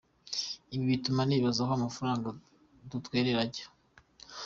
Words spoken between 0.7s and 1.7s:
Ibi bituma nibaza